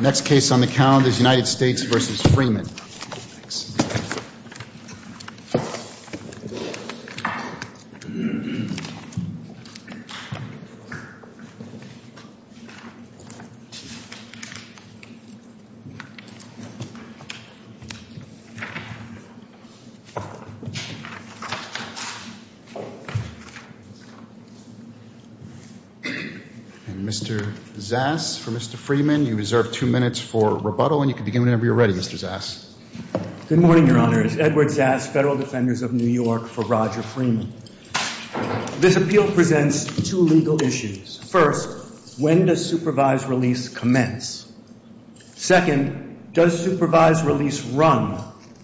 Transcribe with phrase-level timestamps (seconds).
[0.00, 1.98] Next case on the calendar is United States v.
[2.34, 2.66] Freeman.
[27.04, 27.54] Mr.
[27.84, 28.76] Zass, for Mr.
[28.76, 32.16] Freeman, you reserve two minutes for rebuttal, and you can begin whenever you're ready, Mr.
[32.16, 32.72] Zass.
[33.48, 34.38] Good morning, Your Honors.
[34.38, 37.52] Edward Zass, Federal Defenders of New York, for Roger Freeman.
[38.78, 41.18] This appeal presents two legal issues.
[41.18, 44.50] First, when does supervised release commence?
[45.34, 48.14] Second, does supervised release run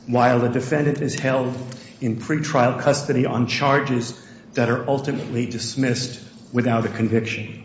[0.07, 1.55] while the defendant is held
[2.01, 4.19] in pretrial custody on charges
[4.55, 6.21] that are ultimately dismissed
[6.55, 7.60] without a conviction?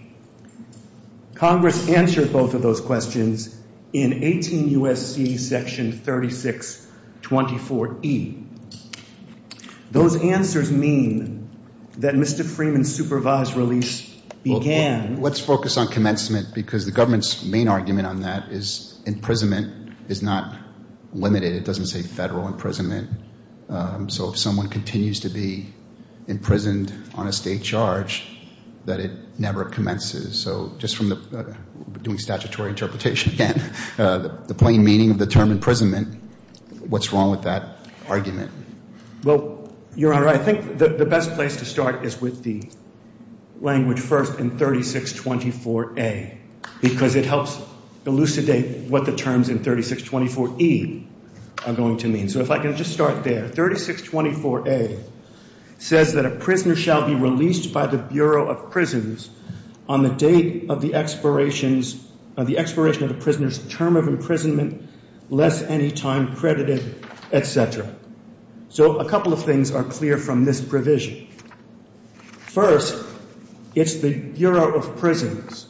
[1.36, 3.60] Congress answered both of those questions
[3.92, 5.38] in 18 U.S.C.
[5.38, 8.44] section 3624E.
[9.92, 11.50] Those answers mean
[11.98, 12.44] that Mr.
[12.44, 14.02] Freeman's supervised release
[14.44, 20.22] began Let's focus on commencement, because the government's main argument on that is imprisonment is
[20.22, 20.56] not
[21.14, 21.56] limited.
[21.56, 23.10] It doesn't say federal imprisonment.
[23.70, 25.74] Um, so if someone continues to be
[26.28, 28.28] imprisoned on a state charge,
[28.86, 30.42] that it never commences.
[30.42, 31.44] So just from uh,
[32.02, 33.62] doing statutory interpretation again,
[33.98, 36.22] uh, the plain meaning of the term imprisonment,
[36.88, 38.52] what's wrong with that argument?
[39.24, 42.70] Well, Your Honor, I think the best place to start is with the
[43.60, 46.38] language first in 3624A,
[46.82, 47.60] because it helps
[48.06, 51.06] elucidate what the terms in 3624E
[51.66, 52.30] are going to mean.
[52.30, 53.50] So if I can just start there.
[53.50, 55.15] 3624A
[55.86, 59.30] says that a prisoner shall be released by the Bureau of Prisons
[59.88, 61.84] on the date of the expiration
[62.36, 64.90] of the prisoner's term of imprisonment,
[65.30, 67.88] less any time credited, et cetera.
[68.70, 71.28] So a couple of things are clear from this provision.
[72.48, 73.06] First,
[73.76, 75.68] it's the Bureau of Prisons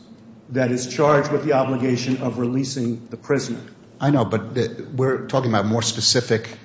[0.52, 3.60] that is charged with the obligation of releasing the prisoner.
[4.00, 4.56] I know, but
[4.94, 6.58] we're talking about more specific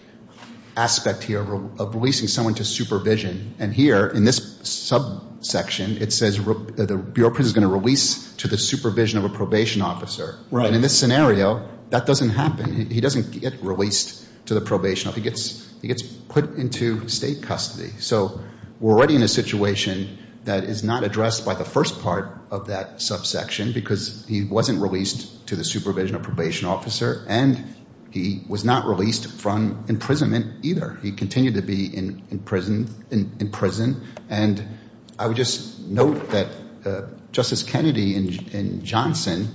[0.80, 1.42] aspect here
[1.82, 3.54] of releasing someone to supervision.
[3.58, 6.54] And here in this subsection, it says uh,
[6.92, 10.38] the Bureau of Prisons is going to release to the supervision of a probation officer.
[10.50, 10.66] Right.
[10.66, 12.91] And in this scenario, that doesn't happen.
[12.91, 15.22] He doesn't get released to the probation officer.
[15.82, 17.92] He gets put into state custody.
[17.98, 18.41] So
[18.80, 23.02] we're already in a situation that is not addressed by the first part of that
[23.02, 27.62] subsection, because he wasn't released to the supervision of a probation officer, and
[28.10, 30.98] he was not released from imprisonment either.
[31.03, 32.88] He continued to be in prison.
[33.10, 34.06] In prison.
[34.28, 34.62] And
[35.19, 36.48] I would just note that
[36.84, 39.54] uh, Justice Kennedy in Johnson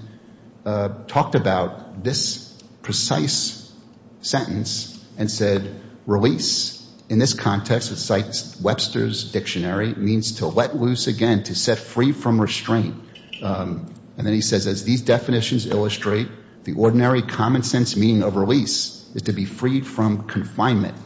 [0.65, 2.51] uh, talked about this
[2.81, 3.73] precise
[4.21, 6.75] sentence and said release
[7.09, 12.11] in this context, it cites Webster's Dictionary, means to let loose again, to set free
[12.11, 12.95] from restraint.
[13.43, 16.27] Um, and then he says, as these definitions illustrate,
[16.65, 20.97] the ordinary common sense meaning of release is to be freed from confinement.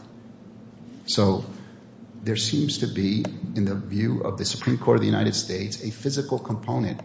[1.06, 1.44] So
[2.22, 5.82] there seems to be, in the view of the Supreme Court of the United States,
[5.84, 7.00] a physical component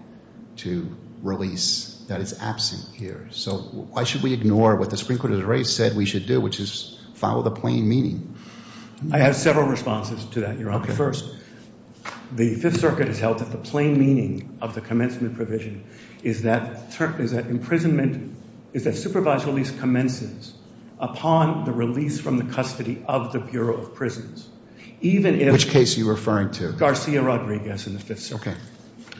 [0.58, 3.28] to release that is absent here.
[3.32, 6.40] So why should we ignore what the Supreme Court has already said we should do,
[6.40, 8.36] which is follow the plain meaning?
[9.12, 10.94] I have several responses to that, Your Honor.
[10.94, 11.26] First,
[12.32, 15.84] the Fifth Circuit has held that the plain meaning of the commencement provision
[16.24, 18.36] is that imprisonment,
[18.76, 20.54] is that supervised release commences
[21.00, 24.50] upon the release from the custody of the Bureau of Prisons.
[25.00, 26.74] Even if which case are you referring to?
[26.74, 28.50] Garcia-Rodriguez in the Fifth Circuit.
[28.50, 28.58] Okay.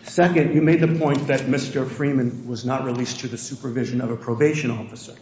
[0.04, 1.88] Second, you made the point that Mr.
[1.88, 5.16] Freeman was not released to the supervision of a probation officer.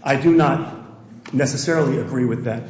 [0.00, 2.62] I do not necessarily agree with that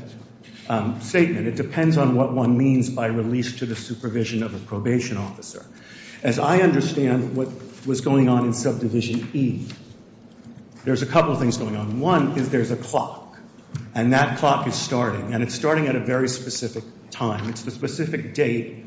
[0.71, 1.47] um, statement.
[1.47, 5.67] It depends on what one means by release to the supervision of a probation officer.
[6.23, 7.49] As I understand what
[7.85, 9.67] was going on in Subdivision E,
[10.85, 12.01] there's a couple of things going on.
[12.01, 13.39] One is there's a clock,
[13.95, 17.49] and that clock is starting, and it's starting at a very specific time.
[17.49, 18.87] It's the specific date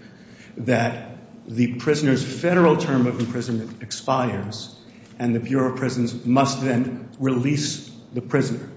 [0.57, 4.75] that the prisoner's federal term of imprisonment expires,
[5.19, 8.69] and the Bureau of Prisons must then release the prisoner.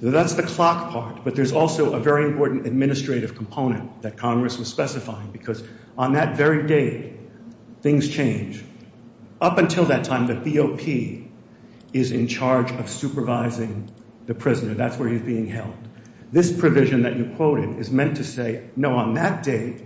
[0.00, 4.68] That's the clock part, but there's also a very important administrative component that Congress was
[4.68, 5.64] specifying, because
[5.96, 7.14] on that very day,
[7.82, 8.62] things change.
[9.40, 11.28] Up until that time, the BOP
[11.92, 13.90] is in charge of supervising
[14.26, 14.74] the prisoner.
[14.74, 15.74] That's where he's being held.
[16.30, 19.82] This provision that you quoted is meant to say, no, on that date,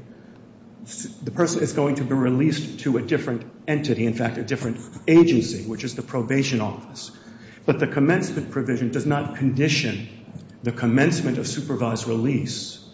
[1.23, 4.79] the person is going to be released to a different entity, in fact, a different
[5.07, 7.13] agency, which is the probation office.
[7.65, 10.09] But the commencement provision does not condition
[10.65, 12.85] the commencement of supervised release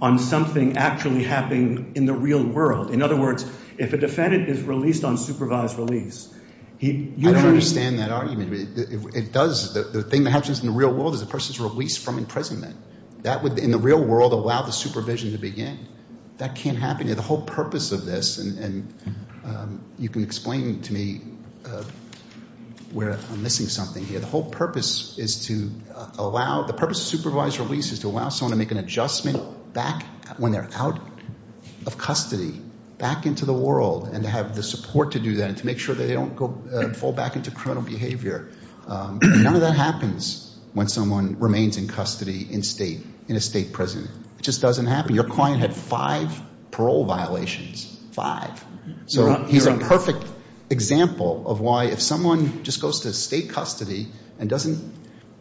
[0.00, 2.90] on something actually happening in the real world.
[2.90, 3.44] In other words,
[3.78, 6.32] if a defendant is released on supervised release,
[6.78, 8.78] he usually— I don't understand that argument.
[9.14, 9.74] It does.
[9.74, 12.76] The thing that happens in the real world is a person is released from imprisonment.
[13.22, 15.88] That would, in the real world, allow the supervision to begin.
[16.38, 17.06] That can't happen.
[17.06, 18.92] The whole purpose of this, and
[19.44, 21.22] um, you can explain to me
[21.64, 21.84] uh,
[22.92, 24.20] where I'm missing something here.
[24.20, 28.50] The whole purpose is to uh, allow—the purpose of supervised release is to allow someone
[28.50, 30.04] to make an adjustment back
[30.38, 31.00] when they're out
[31.86, 32.60] of custody,
[32.98, 35.78] back into the world, and to have the support to do that and to make
[35.78, 38.48] sure that they don't go uh, fall back into criminal behavior.
[38.86, 43.72] Um, none of that happens when someone remains in custody in state in a state
[43.72, 44.08] prison.
[44.38, 45.14] It just doesn't happen.
[45.14, 47.90] Your client had five parole violations.
[48.12, 48.64] Five.
[49.06, 50.24] So he's a perfect
[50.70, 54.08] example of why if someone just goes to state custody
[54.38, 54.92] and doesn't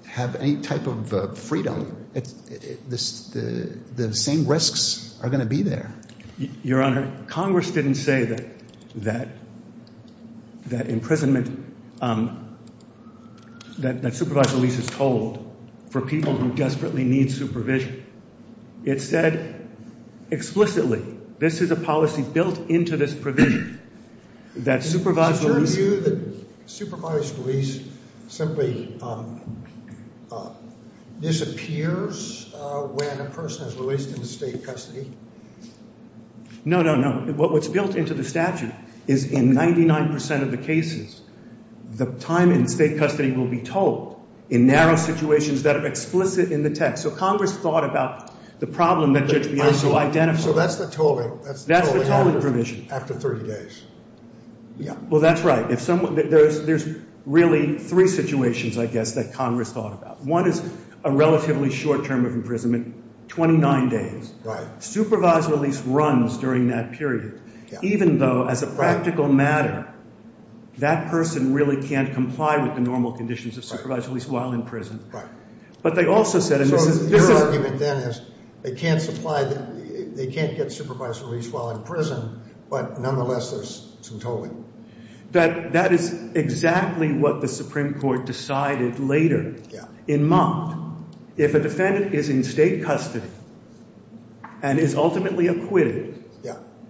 [0.07, 5.91] have any type of uh, freedom, the the same risks are going to be there.
[6.37, 8.37] Your Honor, Congress didn't say
[8.95, 9.27] that
[10.69, 11.61] imprisonment—that
[12.01, 12.57] um,
[14.11, 15.51] supervised release is tolled
[15.89, 18.05] for people who desperately need supervision.
[18.83, 19.67] It said
[20.31, 21.03] explicitly,
[21.37, 23.79] this is a policy built into this provision,
[24.55, 27.87] that supervised release— Is it your view that supervised release
[28.27, 29.41] simply um,
[30.31, 30.49] uh,
[31.19, 35.11] disappears uh, when a person is released into state custody?
[36.65, 37.33] No, no, no.
[37.33, 38.73] What's built into the statute
[39.07, 41.19] is in 99 percent of the cases,
[41.91, 46.63] the time in state custody will be tolled in narrow situations that are explicit in
[46.63, 47.03] the text.
[47.03, 50.43] So Congress thought about the problem that Judge Bianco identified.
[50.43, 51.41] So that's the tolling.
[51.43, 52.87] That's the tolling provision.
[52.91, 53.83] After 30 days.
[54.79, 54.95] Yeah.
[55.09, 55.67] Well, that's right.
[55.67, 56.87] There's
[57.25, 60.21] really three situations, I guess, that Congress thought about.
[60.21, 60.61] One is
[61.03, 62.95] a relatively short term of imprisonment,
[63.33, 64.33] 29 days.
[64.43, 64.83] Right.
[64.83, 67.41] Supervised release runs during that period,
[67.81, 69.91] even though, as a practical matter,
[70.77, 75.03] that person really can't comply with the normal conditions of supervised release while in prison.
[75.11, 75.25] Right.
[75.81, 76.99] But they also said— and this is...
[76.99, 78.21] So your argument then is
[78.61, 84.65] they can't supply—they can't get supervised release while in prison, but nonetheless there's some tolling.
[85.31, 89.55] That is exactly what the Supreme Court decided later
[90.07, 90.82] in Mont.
[91.35, 93.29] If a defendant is in state custody
[94.61, 96.23] and is ultimately acquitted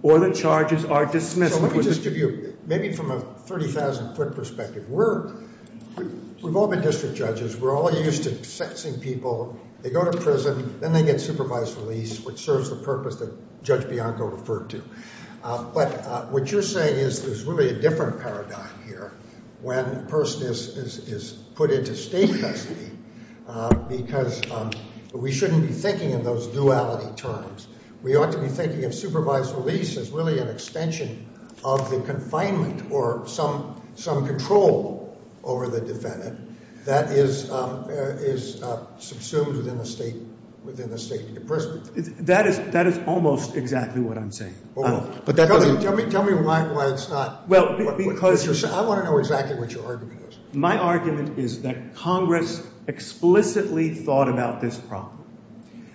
[0.04, 4.34] or the charges are dismissed— So let me just give you, maybe from a 30,000-foot
[4.34, 7.56] perspective, we've all been district judges.
[7.56, 9.58] We're all used to sentencing people.
[9.80, 10.78] They go to prison.
[10.78, 13.32] Then they get supervised release, which serves the purpose that
[13.64, 14.82] Judge Bianco referred to.
[15.42, 19.10] Uh, but uh, what you're saying is there's really a different paradigm here
[19.62, 22.90] when a person is put into state custody
[23.46, 24.70] Uh, because um,
[25.12, 27.68] we shouldn't be thinking in those duality terms.
[28.02, 31.26] We ought to be thinking of supervised release as really an extension
[31.62, 36.40] of the confinement or some some control over the defendant
[36.86, 40.16] that is um, uh, is uh, subsumed within the state
[40.64, 42.26] within the state imprisonment.
[42.26, 44.54] That is almost exactly what I'm saying.
[44.76, 49.04] Oh, um, but that doesn't— Tell me why why it's not— Well, because— I want
[49.04, 50.38] to know exactly what your argument is.
[50.54, 55.24] My argument is that Congress explicitly thought about this problem.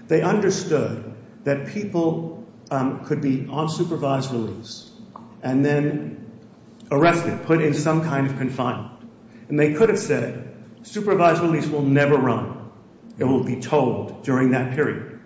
[0.08, 4.92] They understood that people um, could be on supervised release
[5.42, 6.32] and then
[6.92, 8.92] arrested, put in some kind of confinement.
[9.48, 12.72] And they could have said supervised release will never run.
[13.18, 15.20] It will be tolled during that period.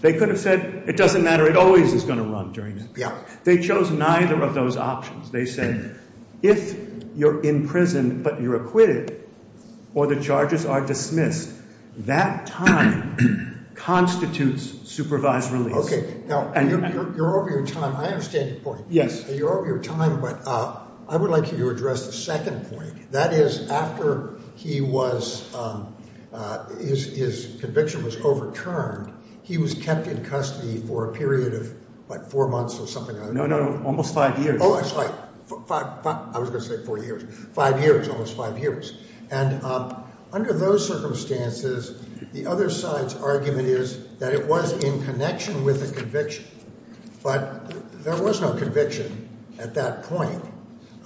[0.00, 1.46] They could have said it doesn't matter.
[1.48, 3.24] It always is going to run during that period.
[3.44, 5.30] They chose neither of those options.
[5.30, 5.98] They said
[6.42, 6.78] if
[7.14, 9.25] you're in prison but you're acquitted
[9.96, 11.50] or the charges are dismissed,
[11.96, 15.90] that time constitutes supervised release.
[15.90, 16.22] Okay.
[16.26, 17.96] Now, you're over your time.
[17.96, 18.84] I understand your point.
[18.90, 19.26] Yes.
[19.26, 22.68] Uh, you're over your time, but uh, I would like you to address the second
[22.68, 23.12] point.
[23.12, 25.96] That is, after he was—his um,
[26.30, 31.72] uh, his conviction was overturned, he was kept in custody for a period of,
[32.06, 33.34] what, four months or something like that?
[33.34, 34.60] No, no, almost five years.
[34.62, 35.10] Oh, that's right.
[35.48, 37.22] I was going to say four years.
[37.54, 38.92] Five years, almost five years.
[39.30, 39.62] And
[40.32, 42.00] under those circumstances,
[42.32, 46.44] the other side's argument is that it was in connection with a conviction.
[47.22, 49.28] But there was no conviction
[49.58, 50.44] at that point.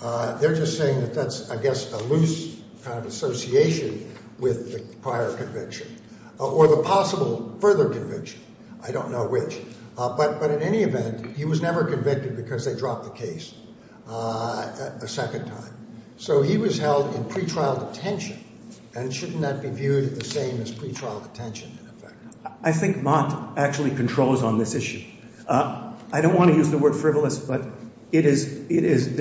[0.02, 4.96] Uh they're just saying that that's, I guess, a loose kind of association with the
[4.98, 5.96] prior conviction
[6.38, 8.40] or the possible further conviction.
[8.82, 9.58] I don't know which.
[9.96, 13.54] Uh but but in any event, he was never convicted because they dropped the case.
[14.08, 15.74] Uh a second time.
[16.20, 18.44] So he was held in pretrial detention.
[18.94, 22.14] And shouldn't that be viewed the same as pretrial detention, in effect?
[22.62, 25.02] I think Mont actually controls on this issue.
[25.48, 27.62] Uh, I don't want to use the word frivolous, but
[28.10, 28.26] there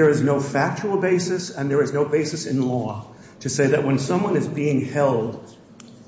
[0.10, 3.08] is no factual basis and there is no basis in law
[3.39, 5.56] to say that when someone is being held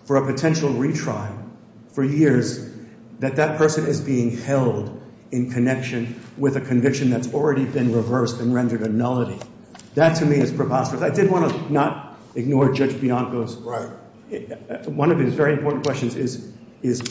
[0.04, 1.38] for a potential retrial
[1.94, 2.70] for years,
[3.20, 8.42] that that person is being held in connection with a conviction that's already been reversed
[8.42, 9.40] and rendered a nullity.
[9.96, 11.02] That, to me, is preposterous.
[11.02, 13.56] I did want to not ignore Judge Bianco's.
[13.58, 13.90] Right.
[14.88, 17.02] One of his very important questions is, is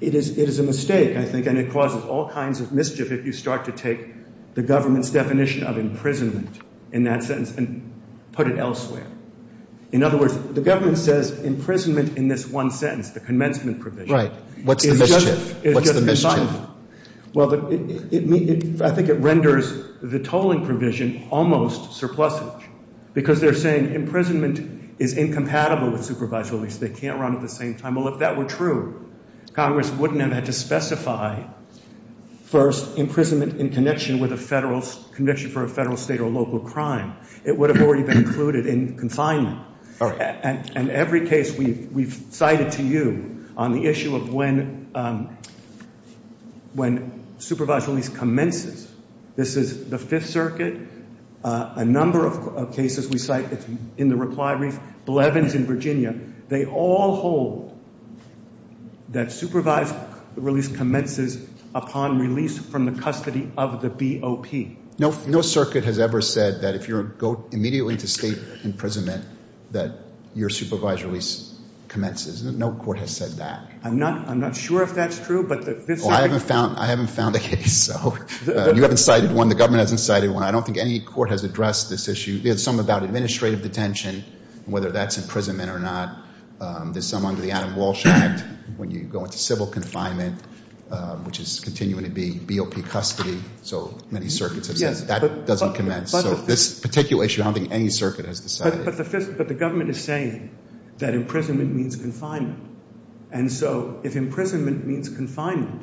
[0.00, 3.32] it is a mistake, I think, and it causes all kinds of mischief if you
[3.32, 6.58] start to take the government's definition of imprisonment
[6.92, 7.92] in that sentence and
[8.32, 9.06] put it elsewhere.
[9.92, 14.12] In other words, the government says imprisonment in this one sentence, the commencement provision.
[14.12, 14.32] Right.
[14.64, 15.64] What's the mischief?
[15.74, 16.50] What's the mischief?
[17.34, 22.64] Well, I think it renders the tolling provision almost surplusage
[23.12, 26.76] because they're saying imprisonment is incompatible with supervised release.
[26.76, 27.96] They can't run at the same time.
[27.96, 29.10] Well, if that were true,
[29.52, 31.42] Congress wouldn't have had to specify
[32.44, 37.16] first imprisonment in connection with a federal conviction for a federal, state, or local crime.
[37.44, 39.60] It would have already been included in confinement.
[40.00, 45.36] And every case we've cited to you on the issue of when um,
[47.44, 48.90] supervised release commences,
[49.36, 50.80] this is the Fifth Circuit,
[51.42, 53.46] uh, a number of uh, cases we cite
[53.98, 57.78] in the reply brief, Blevins in Virginia, they all hold
[59.10, 59.94] that supervised
[60.36, 64.78] release commences upon release from the custody of the BOP.
[64.98, 69.24] No circuit has ever said that if you go immediately into state imprisonment
[69.72, 69.98] that
[70.34, 71.53] your supervised release
[71.94, 72.42] commences.
[72.42, 73.70] No court has said that.
[73.82, 76.12] I'm not sure if that's true, but the Fifth Circuit.
[76.12, 79.48] I haven't found a case, so uh, you haven't cited one.
[79.48, 80.42] The government hasn't cited one.
[80.42, 82.40] I don't think any court has addressed this issue.
[82.40, 84.24] There's some about administrative detention,
[84.66, 86.18] whether that's imprisonment or not.
[86.60, 88.44] Um, there's some under the Adam Walsh Act
[88.76, 90.42] when you go into civil confinement,
[90.90, 93.40] um, which is continuing to be BOP custody.
[93.62, 96.10] So many circuits have said that doesn't commence.
[96.10, 98.84] So this particular issue, I don't think any circuit has decided.
[98.84, 100.50] But the government is saying
[100.98, 102.60] that imprisonment means confinement.
[103.30, 105.82] And so if imprisonment means confinement,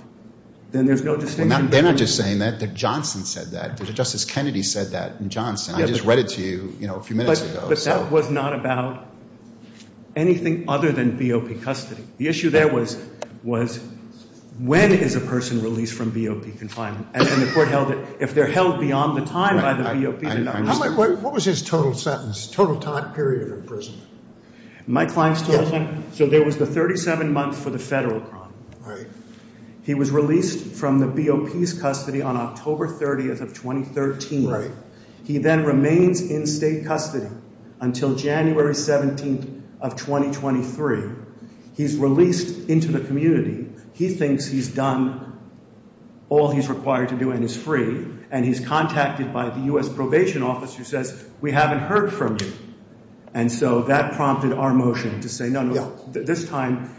[0.72, 1.70] then there's no distinction.
[1.70, 2.74] They're not just saying that.
[2.74, 3.82] Johnson said that.
[3.94, 5.76] Justice Kennedy said that in Johnson.
[5.76, 7.66] I just read it to you you know, a few minutes ago.
[7.68, 9.06] But that was not about
[10.16, 12.04] anything other than BOP custody.
[12.18, 12.98] The issue there was
[13.44, 13.84] was
[14.60, 17.08] when is a person released from BOP confinement?
[17.14, 20.38] And the court held that if they're held beyond the time by the BOP, they're
[20.40, 21.22] not released.
[21.22, 24.08] What was his total sentence, total time period of imprisonment?
[24.92, 26.18] My client's total sentence?
[26.18, 28.54] So there was the 37 months for the federal crime.
[28.82, 29.08] Right.
[29.84, 34.48] He was released from the BOP's custody on October 30th of 2013.
[34.50, 34.72] Right.
[35.24, 37.30] He then remains in state custody
[37.80, 41.04] until January 17th of 2023.
[41.78, 43.70] He's released into the community.
[43.94, 45.40] He thinks he's done
[46.28, 48.08] all he's required to do and is free.
[48.30, 49.88] And he's contacted by the U.S.
[49.88, 52.52] probation office who says, we haven't heard from you.
[53.34, 56.90] And so that prompted our motion to say, no, no, this time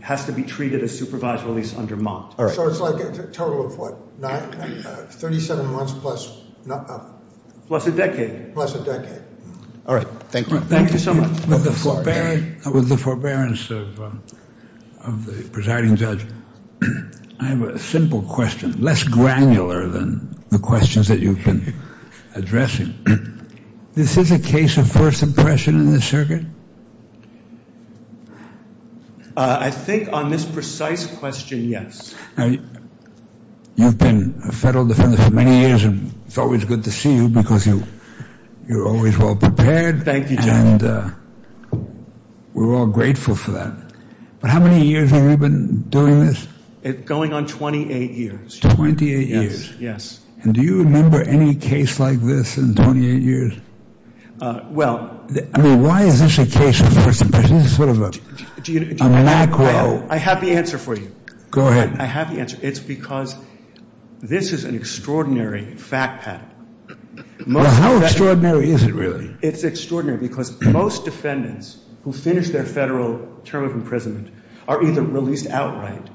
[0.00, 2.34] has to be treated as supervised release under Mont.
[2.36, 4.38] So it's like a total of what, uh,
[5.08, 6.32] 37 months plus?
[6.70, 7.04] Uh,
[7.66, 8.54] plus a decade.
[8.54, 9.22] Plus a decade.
[9.86, 10.06] All right.
[10.30, 10.58] Thank you.
[10.60, 11.28] Thank you so much.
[11.46, 14.10] With the forbearance uh,
[15.00, 16.26] of the presiding judge,
[17.40, 21.74] I have a simple question, less granular than the questions that you've been
[22.34, 22.94] addressing.
[23.96, 26.44] This is a case of first impression in the circuit?
[29.34, 32.14] Uh, I think on this precise question, yes.
[33.74, 37.30] You've been a federal defender for many years, and it's always good to see you
[37.30, 40.04] because you're always well prepared.
[40.04, 40.46] Thank you, Judge.
[40.48, 41.10] And uh,
[42.52, 43.72] we're all grateful for that.
[44.40, 46.46] But how many years have you been doing this?
[46.82, 48.60] It's going on 28 years.
[48.60, 49.72] 28 years.
[49.80, 50.20] Yes.
[50.42, 53.54] And do you remember any case like this in 28 years?
[54.40, 55.24] Uh, well.
[55.54, 57.58] I mean, why is this a case of first impression?
[57.58, 60.06] This is sort of a macro.
[60.08, 61.14] I have the answer for you.
[61.50, 61.98] Go ahead.
[61.98, 62.58] I have the answer.
[62.60, 63.34] It's because
[64.20, 66.50] this is an extraordinary fact pattern.
[67.46, 69.34] Well, how extraordinary is it really?
[69.40, 74.34] It's extraordinary because most defendants who finish their federal term of imprisonment
[74.68, 76.08] are either released outright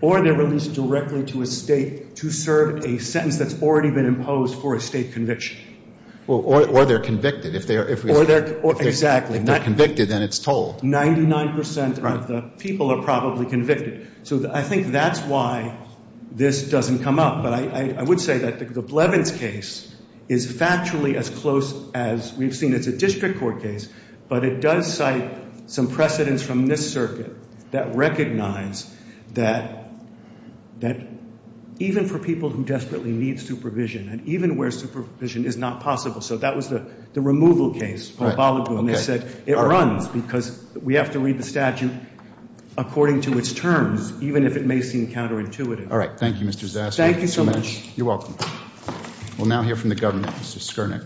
[0.00, 4.58] or they're released directly to a state to serve a sentence that's already been imposed
[4.60, 5.56] for a state conviction.
[6.26, 7.54] Well or or they're convicted.
[7.54, 8.22] If they are if we're
[8.80, 9.38] exactly.
[9.38, 10.82] If they're convicted, then it's tolled.
[10.82, 14.08] Ninety-nine percent of the people are probably convicted.
[14.24, 15.78] So I think that's why
[16.32, 17.42] this doesn't come up.
[17.42, 19.92] But I would say that the Blevins case
[20.28, 22.74] is factually as close as we've seen.
[22.74, 23.88] It's a district court case,
[24.28, 27.32] but it does cite some precedents from this circuit
[27.70, 28.92] that recognize
[29.34, 29.90] that
[30.80, 31.15] that
[31.78, 36.20] even for people who desperately need supervision, and even where supervision is not possible.
[36.20, 38.26] So that was the removal case for.
[38.26, 41.92] And they said it runs because we have to read the statute
[42.78, 45.90] according to its terms, even if it may seem counterintuitive.
[45.90, 46.18] All right.
[46.18, 46.66] Thank you, Mr.
[46.66, 46.96] Zasser.
[46.96, 47.88] Thank you so much.
[47.96, 48.36] You're welcome.
[49.38, 50.34] We'll now hear from the government.
[50.36, 50.58] Mr.
[50.58, 51.04] Skurnick.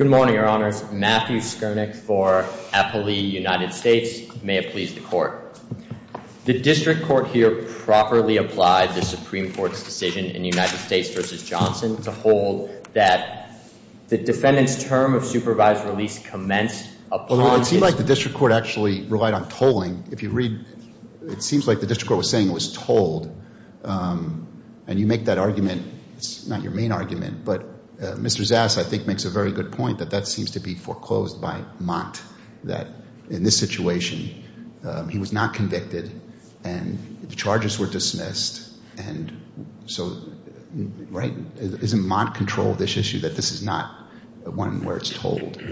[0.00, 0.82] Good morning, Your Honors.
[0.90, 4.22] Matthew Skernick for Appellee, United States.
[4.42, 5.60] May it please the Court.
[6.46, 11.36] The district court here properly applied the Supreme Court's decision in United States v.
[11.44, 13.60] Johnson to hold that
[14.08, 18.38] the defendant's term of supervised release commenced upon his Well, it seemed like the district
[18.38, 20.04] court actually relied on tolling.
[20.12, 20.64] If you read,
[21.26, 23.38] it seems like the district court was saying it was tolled.
[23.84, 24.46] Um,
[24.86, 25.86] and you make that argument.
[26.16, 27.44] It's not your main argument.
[27.44, 27.66] But
[28.00, 28.42] Uh, Mr.
[28.42, 31.64] Zass, I think, makes a very good point that that seems to be foreclosed by
[31.78, 32.22] Mont,
[32.64, 32.88] that
[33.28, 34.42] in this situation
[34.84, 36.10] um, he was not convicted
[36.64, 38.70] and the charges were dismissed.
[38.96, 39.32] And
[39.86, 40.16] so,
[41.10, 43.90] right, isn't Mont control of this issue that this is not
[44.44, 45.62] one where it's tolled?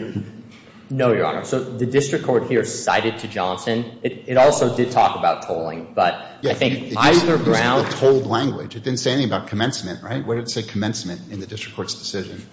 [0.90, 1.45] No, Your Honor.
[1.45, 3.99] So the district court here cited to Johnson.
[4.02, 5.92] It also did talk about tolling.
[5.95, 6.14] But
[6.45, 8.76] I think either ground It used the tolled language.
[8.76, 10.25] It didn't say anything about commencement, right?
[10.25, 12.47] Where did it say commencement in the district court's decision?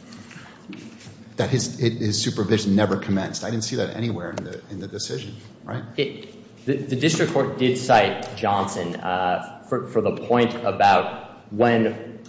[1.37, 3.43] That his supervision never commenced.
[3.43, 4.31] I didn't see that anywhere
[4.69, 5.83] in the decision, right?
[5.95, 12.19] The district court did cite Johnson uh, for the point about when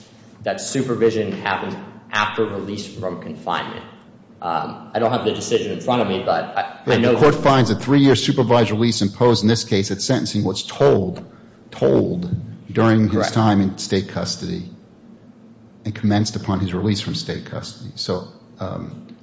[0.43, 1.77] that supervision happened
[2.13, 3.85] after release from confinement.
[4.41, 7.35] Um, I don't have the decision in front of me, but I know The court
[7.35, 11.25] finds a three-year supervised release imposed in this case at sentencing was tolled
[12.71, 14.71] during his time in state custody
[15.85, 17.93] and commenced upon his release from state custody.
[17.95, 18.29] So
[18.61, 19.17] um,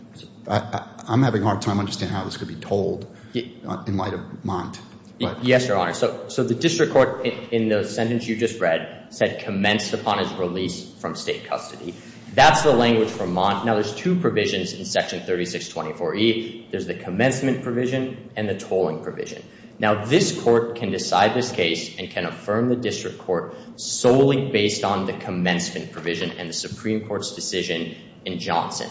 [0.48, 4.80] I'm having a hard time understanding how this could be tolled in light of Mont.
[5.20, 5.94] Yes, Your Honor.
[5.94, 10.32] So so the district court in the sentence you just read said commenced upon his
[10.34, 11.94] release from state custody.
[12.34, 13.64] That's the language from Mont.
[13.64, 16.72] Now, there's two provisions in Section 3624E.
[16.72, 19.44] There's the commencement provision and the tolling provision.
[19.78, 24.84] Now, this court can decide this case and can affirm the district court solely based
[24.84, 27.96] on the commencement provision and the Supreme Court's decision
[28.26, 28.90] in Johnson.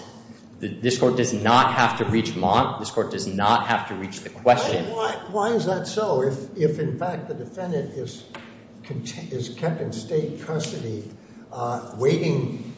[0.63, 2.79] This court does not have to reach Mont.
[2.79, 4.85] This court does not have to reach the question.
[4.85, 6.23] Why is that so?
[6.23, 8.25] If, in fact, the defendant is
[9.57, 11.11] kept in state custody
[11.53, 12.75] uh, waiting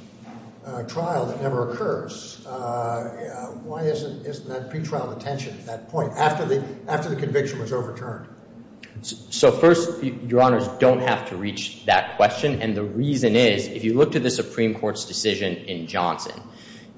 [0.64, 6.46] uh, trial that never occurs, uh, why isn't that pretrial detention at that point after
[6.46, 8.28] the conviction was overturned?
[9.02, 12.62] So first, Your Honors don't have to reach that question.
[12.62, 16.40] And the reason is, if you look to the Supreme Court's decision in Johnson,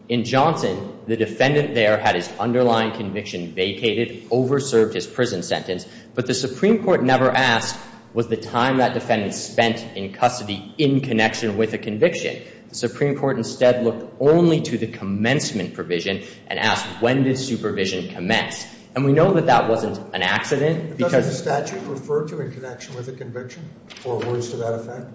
[0.08, 6.26] in Johnson, the defendant there had his underlying conviction vacated, over-served his prison sentence, but
[6.26, 7.76] the Supreme Court never asked,
[8.14, 12.42] was the time that defendant spent in custody in connection with a conviction?
[12.68, 18.14] The Supreme Court instead looked only to the commencement provision and asked, when did supervision
[18.14, 18.66] commence?
[18.94, 22.52] And we know that that wasn't an accident because Doesn't the statute refer to in
[22.52, 23.68] connection with a conviction
[24.04, 25.10] or words to that effect?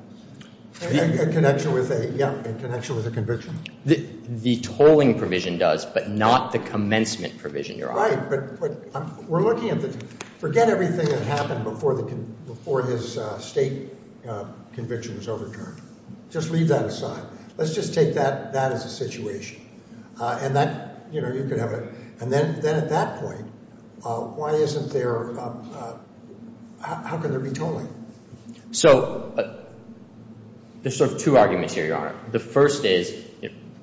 [0.90, 3.58] In connection with a, yeah, in connection with a conviction?
[3.86, 8.16] The tolling provision does, but not the commencement provision, Your Honor.
[8.16, 9.90] Right, but we're looking at the,
[10.40, 13.90] forget everything that happened before his uh, state
[14.28, 15.82] uh, conviction was overturned.
[16.32, 17.26] Just leave that aside.
[17.58, 19.62] Let's just take that as a situation.
[20.20, 21.92] Uh, and that, you know, you could have a,
[22.22, 23.46] and then at that point,
[24.02, 25.34] why isn't there,
[26.82, 27.88] how can there be tolling?
[28.72, 29.60] So
[30.82, 32.16] there's sort of two arguments here, Your Honor.
[32.32, 33.14] The first is,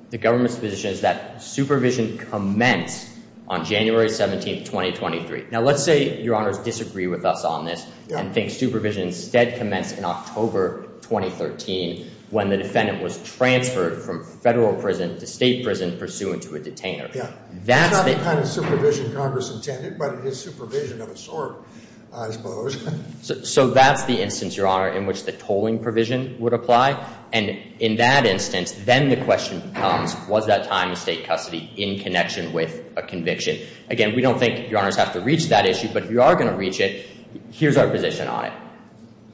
[0.09, 3.07] the government's position is that supervision commenced
[3.47, 5.45] on January 17, 2023.
[5.51, 9.97] Now, let's say Your Honors disagree with us on this and think supervision instead commenced
[9.97, 16.43] in October 2013 when the defendant was transferred from federal prison to state prison pursuant
[16.43, 17.09] to a detainer.
[17.13, 17.31] Yeah.
[17.65, 21.63] That's not the kind of supervision Congress intended, but it is supervision of a sort,
[22.13, 22.77] I suppose.
[23.21, 27.05] So that's the instance, Your Honor, in which the tolling provision would apply.
[27.33, 31.99] And in that instance, then the question becomes, was that time in state custody in
[31.99, 33.59] connection with a conviction?
[33.89, 36.35] Again, we don't think Your Honors have to reach that issue, but if you are
[36.35, 37.07] going to reach it,
[37.51, 38.53] here's our position on it.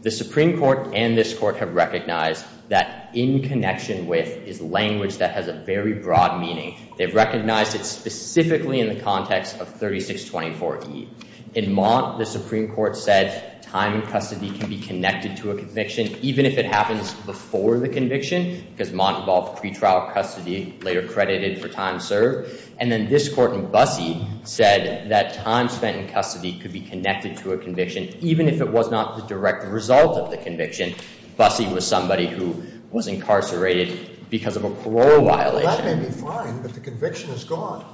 [0.02, 5.36] The Supreme Court and this Court have recognized that in connection with is language that
[5.36, 6.78] has a very broad meaning.
[6.98, 11.08] They've recognized it specifically in the context of 3624E.
[11.56, 16.18] In Mont, the Supreme Court said time in custody can be connected to a conviction,
[16.22, 21.70] even if it happens before the conviction, because Mont involved pretrial custody, later credited for
[21.70, 22.62] time served.
[22.78, 27.38] And then this court in Bussey said that time spent in custody could be connected
[27.38, 30.94] to a conviction, even if it was not the direct result of the conviction.
[31.38, 35.64] Bussey was somebody who was incarcerated because of a parole violation.
[35.64, 37.86] Well, that may be fine, but the conviction is gone.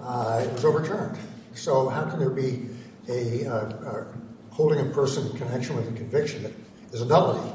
[0.00, 1.16] Uh, it was overturned.
[1.54, 2.68] So how can there be
[3.08, 6.54] holding a person in connection with a conviction
[6.92, 7.54] is a nullity?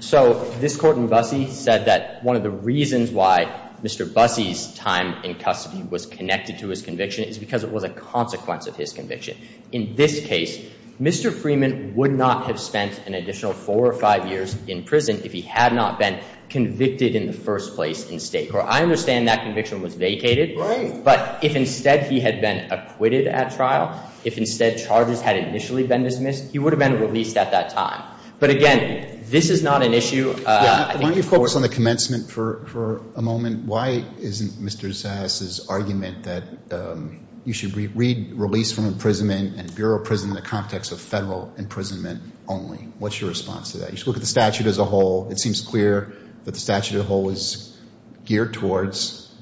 [0.00, 4.12] So this court in Bussey said that one of the reasons why Mr.
[4.12, 8.66] Bussey's time in custody was connected to his conviction is because it was a consequence
[8.66, 9.36] of his conviction.
[9.72, 10.58] In this case,
[11.00, 11.32] Mr.
[11.32, 15.40] Freeman would not have spent an additional four or five years in prison if he
[15.40, 18.66] had not been convicted in the first place in state court.
[18.66, 20.58] I understand that conviction was vacated.
[20.58, 21.02] Right.
[21.02, 26.02] But if instead he had been acquitted at trial, if instead charges had initially been
[26.02, 28.02] dismissed, he would have been released at that time.
[28.40, 30.30] But again, this is not an issue.
[30.30, 33.66] Uh, why don't you focus on the commencement for a moment?
[33.66, 34.92] Why isn't Mr.
[34.92, 40.34] Zass's argument that um, you should read release from imprisonment and Bureau of Prison in
[40.34, 42.78] the context of federal imprisonment only?
[42.98, 43.90] What's your response to that?
[43.90, 45.30] You should look at the statute as a whole.
[45.30, 46.12] It seems clear
[46.44, 47.76] that the statute a whole is
[48.24, 49.32] geared towards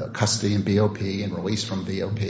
[0.00, 2.20] uh, custody and BOP and release from BOP,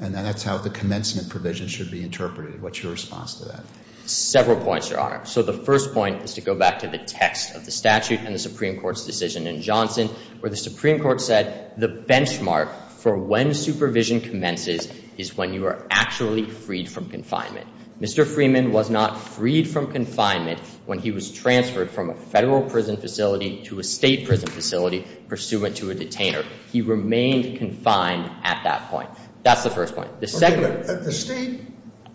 [0.00, 2.60] and that's how the commencement provision should be interpreted.
[2.60, 3.64] What's your response to that?
[4.04, 5.24] Several points, Your Honor.
[5.26, 8.34] So the first point is to go back to the text of the statute and
[8.34, 10.08] the Supreme Court's decision in Johnson,
[10.40, 15.86] where the Supreme Court said the benchmark for when supervision commences is when you are
[15.90, 17.66] actually freed from confinement.
[18.00, 18.26] Mr.
[18.26, 23.62] Freeman was not freed from confinement when he was transferred from a federal prison facility
[23.64, 26.44] to a state prison facility pursuant to a detainer.
[26.70, 29.10] He remained confined at that point.
[29.42, 30.20] That's the first point.
[30.20, 30.84] The second.
[31.04, 31.60] The state,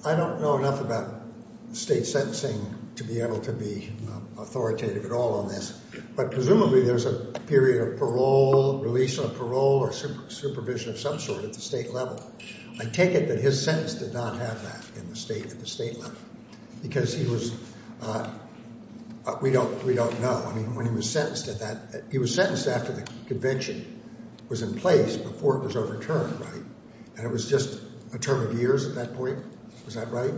[0.06, 1.22] I don't know enough about
[1.74, 5.72] state sentencing to be able to be uh, authoritative at all on this,
[6.16, 7.14] but presumably there's a
[7.46, 12.20] period of parole, release on parole, or supervision of some sort at the state level.
[12.80, 15.68] I take it that his sentence did not have that in the state at the
[15.68, 16.18] state level
[16.82, 17.54] because he was,
[18.02, 18.30] uh,
[19.42, 20.44] we don't know.
[20.48, 24.02] I mean, when he was sentenced at that, he was sentenced after the conviction
[24.50, 26.64] was in place before it was overturned, right?
[27.18, 27.82] And it was just
[28.14, 29.40] a term of years at that point.
[29.86, 30.34] Was that right?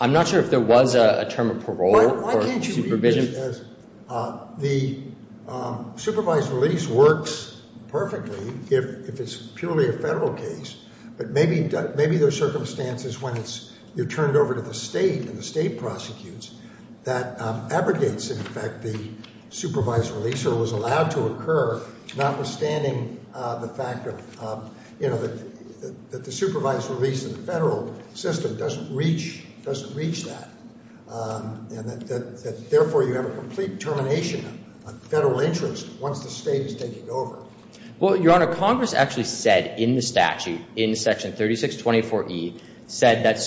[0.00, 2.22] I'm not sure if there was a term of parole or supervision.
[2.22, 3.64] Why can't you read this as
[4.08, 5.02] uh, the
[5.48, 10.76] um, supervised release works perfectly if it's purely a federal case,
[11.16, 15.78] but maybe there's circumstances when it's you're turned over to the state and the state
[15.78, 16.52] prosecutes
[17.04, 19.10] that um, abrogates, in effect, the
[19.50, 21.80] supervised release or was allowed to occur,
[22.16, 27.38] notwithstanding uh, the fact of um you know that that the supervised release in the
[27.38, 30.48] federal system doesn't reach doesn't reach that,
[31.08, 36.30] um, and that that therefore you have a complete termination of federal interest once the
[36.30, 37.38] state is taking over.
[37.98, 42.60] Well, Your Honor, Congress actually said in the statute, in Section 3624E,
[42.94, 43.42] said that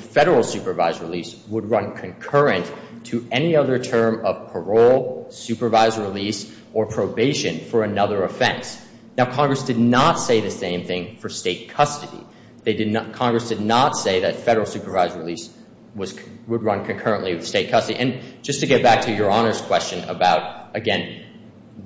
[0.00, 2.72] federal supervised release would run concurrent
[3.04, 8.80] to any other term of parole, supervised release, or probation for another offense.
[9.18, 12.24] Now, Congress did not say the same thing for state custody.
[12.64, 15.50] They did not Congress did not say that federal supervised release
[15.94, 17.98] would run concurrently with state custody.
[17.98, 21.24] And just to get back to Your Honor's question about, again,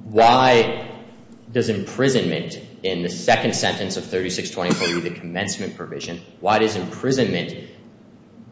[0.05, 0.90] why
[1.51, 7.71] does imprisonment in the second sentence of 3624E, the commencement provision, why does imprisonment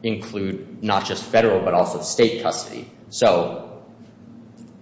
[0.02, 2.90] include not just federal but also state custody?
[3.10, 3.82] So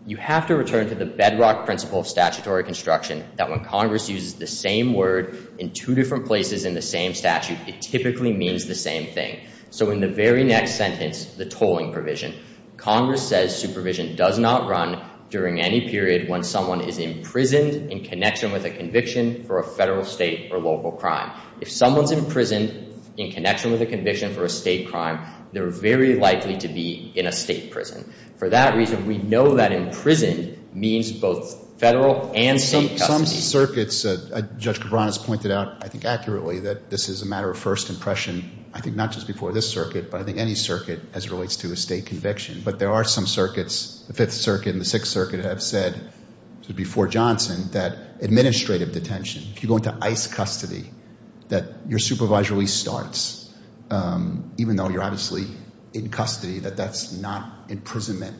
[0.07, 4.35] you have to return to the bedrock principle of statutory construction that when Congress uses
[4.35, 8.75] the same word in two different places in the same statute, it typically means the
[8.75, 9.41] same thing.
[9.71, 12.35] So in the very next sentence, the tolling provision,
[12.77, 18.53] Congress says supervision does not run during any period when someone is imprisoned in connection
[18.53, 21.31] with a conviction for a federal, state, or local crime.
[21.61, 26.59] If someone's imprisoned in connection with a conviction for a state crime, they're very likely
[26.59, 28.13] to be in a state prison.
[28.37, 33.25] For that reason, we know that imprisoned means both federal and state custody.
[33.25, 37.27] Some circuits, uh, uh, Judge Cabranes pointed out, I think accurately, that this is a
[37.27, 40.55] matter of first impression, I think not just before this circuit, but I think any
[40.55, 42.63] circuit as it relates to a state conviction.
[42.65, 46.13] But there are some circuits, the Fifth Circuit and the Sixth Circuit have said
[46.75, 50.91] before Johnson that administrative detention, if you go into ICE custody,
[51.49, 53.51] that your supervised release starts,
[53.91, 55.47] um, even though you're obviously
[55.95, 58.37] in custody, that that's not imprisonment.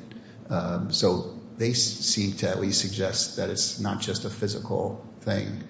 [0.51, 5.63] Um, so they seem to at least suggest that it's not just a physical thing.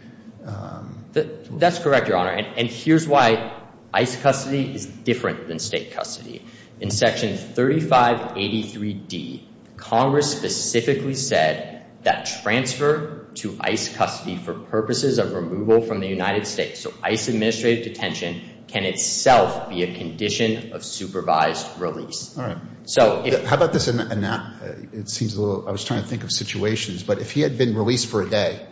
[0.44, 1.04] Um.
[1.12, 2.30] That's correct, Your Honor.
[2.30, 3.52] And here's why
[3.92, 6.42] ICE custody is different than state custody.
[6.80, 9.42] In Section 3583D,
[9.76, 16.46] Congress specifically said that transfer to ICE custody for purposes of removal from the United
[16.46, 22.36] States, so ICE administrative detention, can itself be a condition of supervised release.
[22.36, 22.58] All right.
[22.84, 23.88] So if How about this?
[23.88, 27.58] It seems a little, I was trying to think of situations, but if he had
[27.58, 28.66] been released for a day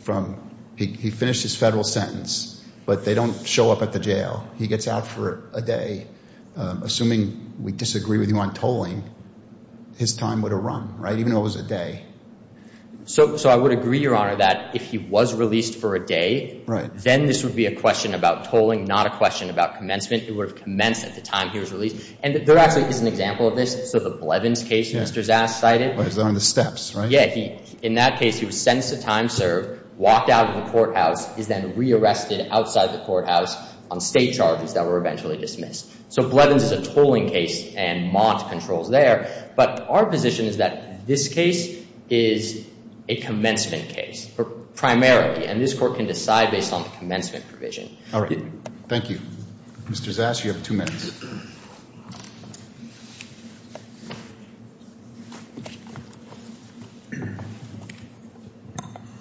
[0.00, 4.66] from, he finished his federal sentence, but they don't show up at the jail, he
[4.66, 6.06] gets out for a day,
[6.56, 9.02] um, assuming we disagree with you on tolling,
[9.96, 12.04] his time would have run, right, even though it was a day.
[13.06, 16.62] So so I would agree, Your Honor, that if he was released for a day,
[16.94, 20.24] then this would be a question about tolling, not a question about commencement.
[20.24, 21.96] It would have commenced at the time he was released.
[22.22, 23.92] And there actually is an example of this.
[23.92, 25.24] So the Blevins case Mr.
[25.24, 25.96] Zass cited.
[25.96, 27.10] They're on the steps, right?
[27.10, 30.70] Yeah, he, in that case, he was sentenced to time served, walked out of the
[30.72, 33.56] courthouse, is then rearrested outside the courthouse
[33.90, 35.88] on state charges that were eventually dismissed.
[36.12, 39.52] So Blevins is a tolling case, and Mont controls there.
[39.56, 42.66] But our position is that this case is
[43.08, 44.30] a commencement case,
[44.74, 47.96] primarily, and this Court can decide based on the commencement provision.
[48.12, 48.42] All right.
[48.88, 49.20] Thank you.
[49.86, 50.12] Mr.
[50.12, 51.22] Zass, you have two minutes.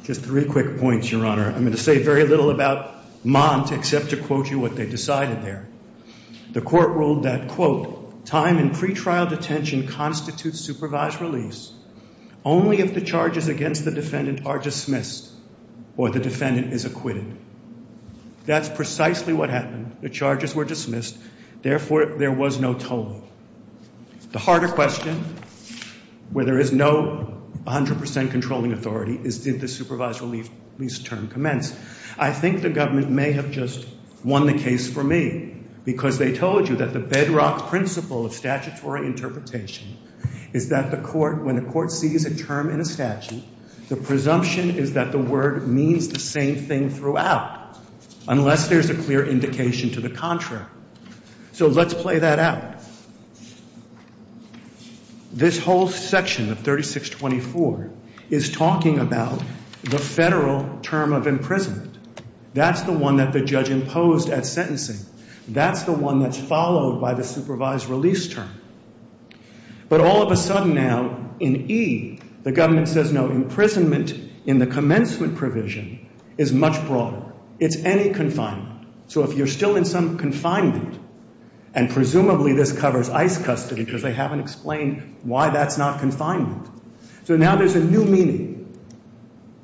[0.03, 1.45] Just three quick points, Your Honor.
[1.45, 2.93] I'm going to say very little about
[3.25, 5.67] Mont, except to quote you what they decided there.
[6.51, 11.71] The Court ruled that, quote, time in pretrial detention constitutes supervised release
[12.45, 15.31] only if the charges against the defendant are dismissed
[15.97, 17.36] or the defendant is acquitted.
[18.45, 19.97] That's precisely what happened.
[20.01, 21.17] The charges were dismissed.
[21.63, 23.27] Therefore, there was no tolling.
[24.31, 25.15] The harder question,
[26.31, 27.31] where there is no
[27.63, 31.75] 100 percent controlling authority, is did the supervised release term commence?
[32.19, 33.88] I think the government may have just
[34.23, 39.05] won the case for me because they told you that the bedrock principle of statutory
[39.05, 39.97] interpretation
[40.55, 43.43] is that the court, when the court sees a term in a statute,
[43.89, 47.77] the presumption is that the word means the same thing throughout,
[48.25, 50.65] unless there's a clear indication to the contrary.
[51.51, 52.75] So let's play that out.
[55.33, 57.91] This whole section of 3624
[58.29, 59.43] is talking about
[59.83, 61.97] the federal term of imprisonment.
[62.53, 65.05] That's the one that the judge imposed at sentencing.
[65.49, 68.49] That's the one that's followed by the supervised release term.
[69.95, 74.13] But all of a sudden now, in E, the government says, no, imprisonment
[74.45, 76.05] in the commencement provision
[76.38, 77.31] is much broader.
[77.62, 78.88] It's any confinement.
[79.08, 80.99] So if you're still in some confinement,
[81.73, 86.67] and presumably this covers ICE custody because they haven't explained why that's not confinement.
[87.23, 88.77] So now there's a new meaning,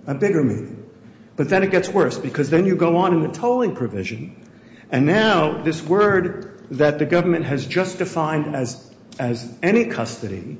[0.08, 0.90] a bigger meaning.
[1.36, 4.50] But then it gets worse because then you go on in the tolling provision,
[4.90, 10.58] and now this word that the government has just defined as any custody,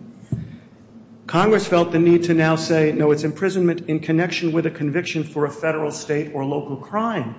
[1.28, 5.24] Congress felt the need to now say, no, it's imprisonment in connection with a conviction
[5.24, 7.36] for a federal, state, or local crime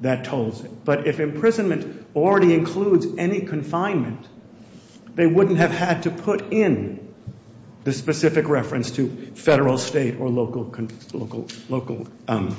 [0.00, 0.84] that tolls it.
[0.84, 4.26] But if imprisonment already includes any confinement,
[5.14, 7.14] they wouldn't have had to put in
[7.84, 10.74] the specific reference to federal, state, or local
[12.28, 12.56] um,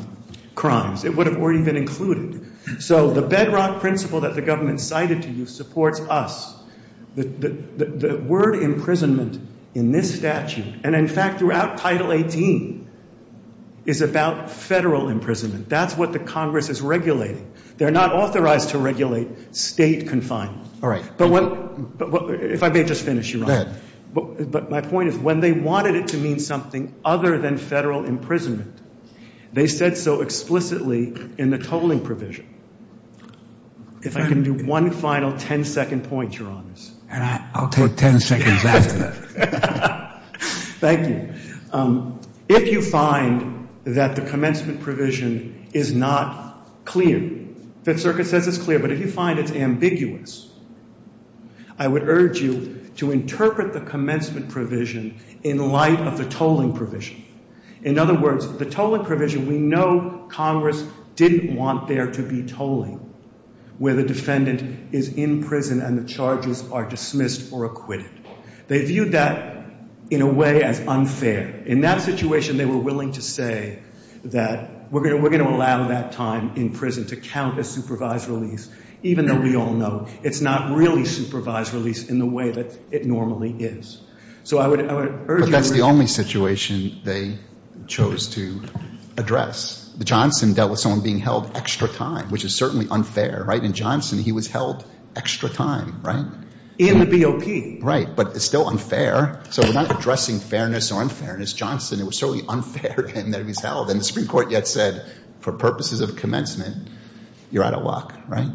[0.55, 1.03] crimes.
[1.03, 2.45] It would have already been included.
[2.79, 6.60] So the bedrock principle that the government cited to you supports us.
[7.15, 9.39] The word imprisonment
[9.73, 12.89] in this statute, and in fact throughout Title 18,
[13.85, 15.67] is about federal imprisonment.
[15.67, 17.51] That's what the Congress is regulating.
[17.77, 20.67] They're not authorized to regulate state confinement.
[20.83, 21.03] All right.
[21.17, 21.31] But
[22.31, 23.65] if I may just finish, Your Honor.
[24.13, 24.51] Go ahead.
[24.51, 28.77] But my point is when they wanted it to mean something other than federal imprisonment,
[29.53, 32.47] they said so explicitly in the tolling provision.
[34.03, 36.91] If I can do one final 10-second point, Your Honors.
[37.11, 40.23] And I'll take 10 seconds after that.
[40.79, 41.33] Thank you.
[41.73, 47.29] Um, if you find that the commencement provision is not clear,
[47.83, 50.49] Fifth Circuit says it's clear, but if you find it's ambiguous,
[51.77, 57.25] I would urge you to interpret the commencement provision in light of the tolling provision.
[57.83, 60.81] In other words, the tolling provision, we know Congress
[61.15, 63.10] didn't want there to be tolling
[63.81, 68.11] where the defendant is in prison and the charges are dismissed or acquitted.
[68.67, 69.65] They viewed that
[70.11, 71.63] in a way as unfair.
[71.65, 73.79] In that situation, they were willing to say
[74.25, 78.69] that we're going to allow that time in prison to count as supervised release,
[79.01, 83.07] even though we all know it's not really supervised release in the way that it
[83.07, 83.99] normally is.
[84.43, 85.41] So I would urge you to.
[85.41, 87.39] But that's the only situation they
[87.87, 88.61] chose to
[89.17, 89.80] address.
[89.99, 93.63] Johnson dealt with someone being held extra time, which is certainly unfair, right?
[93.63, 96.25] In Johnson, he was held extra time, right?
[96.77, 97.83] In the BOP.
[97.83, 99.43] Right, but it's still unfair.
[99.51, 101.53] So we're not addressing fairness or unfairness.
[101.53, 103.91] Johnson, it was certainly unfair to him that he was held.
[103.91, 105.05] And the Supreme Court yet said,
[105.41, 106.89] for purposes of commencement,
[107.51, 108.49] you're out of luck, right?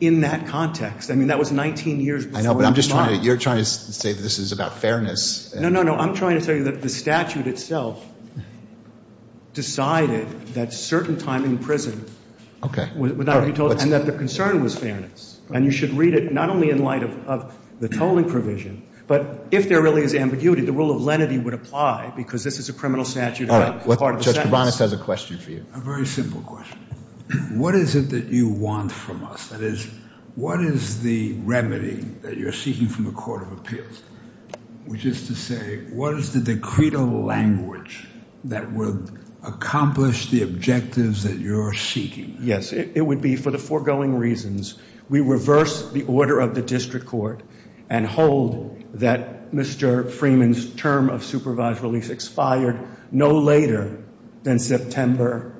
[0.00, 1.10] In that context.
[1.10, 2.40] I mean, that was 19 years before.
[2.40, 4.78] I know, but I'm just trying to, you're trying to say that this is about
[4.78, 5.54] fairness.
[5.54, 5.94] No, no, no.
[5.94, 8.04] I'm trying to tell you that the statute itself
[9.54, 12.04] decided that certain time in prison
[12.96, 15.40] would not be tolled, and that the concern was fairness.
[15.50, 19.70] And you should read it not only in light of the tolling provision, but if
[19.70, 23.04] there really is ambiguity, the rule of lenity would apply, because this is a criminal
[23.04, 23.48] statute.
[23.48, 24.20] All right.
[24.20, 25.64] Judge Cabranes has a question for you.
[25.74, 26.78] A very simple question.
[27.50, 29.48] What is it that you want from us?
[29.48, 29.86] That is,
[30.34, 34.02] what is the remedy that you're seeking from the Court of Appeals?
[34.86, 38.06] Which is to say, what is the decretal language
[38.44, 42.38] that would accomplish the objectives that you're seeking?
[42.40, 44.78] Yes, it would be for the foregoing reasons.
[45.08, 47.42] We reverse the order of the district court
[47.88, 50.10] and hold that Mr.
[50.10, 52.78] Freeman's term of supervised release expired
[53.10, 54.02] no later
[54.42, 55.54] than September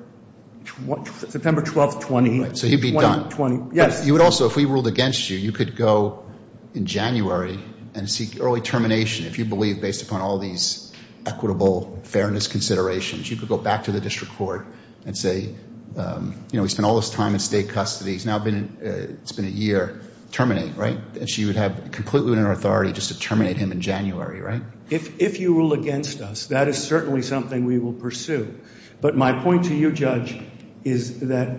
[0.65, 2.55] 12th, 2020.
[2.55, 3.71] So he'd be done.
[3.73, 4.05] Yes.
[4.05, 6.25] You would also, if we ruled against you, you could go
[6.73, 7.59] in January
[7.95, 10.88] and seek early termination if you believe, based upon all these
[11.29, 14.65] equitable fairness considerations, you could go back to the district court
[15.05, 15.55] and say,
[15.97, 18.15] um, you know, we spent all this time in state custody.
[18.15, 20.01] It's now been, uh, it's been a year.
[20.31, 20.99] Terminate, right?
[21.19, 24.61] And she would have completely within her authority just to terminate him in January, right?
[24.91, 28.53] If you rule against us, that is certainly something we will pursue.
[29.01, 30.39] But my point to you, Judge,
[30.83, 31.57] is that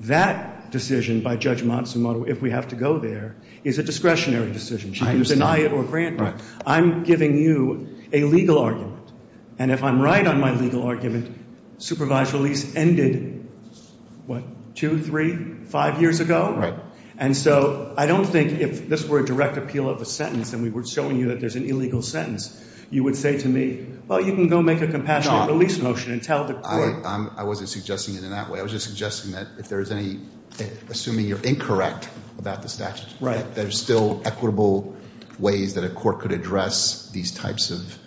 [0.00, 4.92] that decision by Judge Matsumoto, if we have to go there, is a discretionary decision.
[4.92, 6.34] She can deny it or grant it.
[6.66, 9.10] I'm giving you a legal argument.
[9.58, 11.36] And if I'm right on my legal argument,
[11.78, 13.48] supervised release ended,
[14.26, 16.54] what, two, three, five years ago?
[16.56, 16.74] Right.
[17.18, 20.62] And so I don't think if this were a direct appeal of a sentence and
[20.62, 22.58] we were showing you that there's an illegal sentence,
[22.90, 26.22] you would say to me, well, you can go make a compassionate release motion and
[26.22, 27.04] tell the court.
[27.04, 28.58] I wasn't suggesting it in that way.
[28.58, 30.20] I was just suggesting that if there's any,
[30.58, 34.96] eh, assuming you're incorrect about the statute, that there's still equitable
[35.40, 37.98] ways that a court could address these types of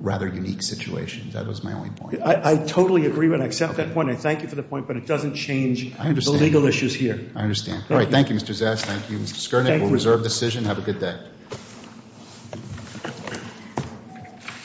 [0.00, 1.34] rather unique situations.
[1.34, 2.20] That was my only point.
[2.22, 4.10] I totally agree and I accept that point.
[4.10, 7.30] I thank you for the point, but it doesn't change the legal issues here.
[7.34, 7.84] I understand.
[7.90, 8.08] All right.
[8.08, 8.54] Thank you, Mr.
[8.54, 8.82] Zast.
[8.82, 9.48] Thank you, Mr.
[9.48, 9.80] Skurnick.
[9.80, 10.64] We'll reserve decision.
[10.64, 11.18] Have a good day.